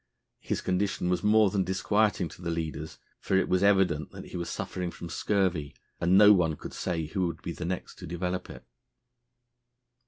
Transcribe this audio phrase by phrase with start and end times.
[0.39, 4.49] His condition was more than disquieting to the leaders, for it was evident he was
[4.49, 8.49] suffering from scurvy, and no one could say who would be the next to develop
[8.49, 8.65] it.